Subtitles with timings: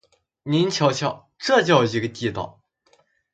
[0.41, 2.59] 您瞧瞧，这叫一个地道！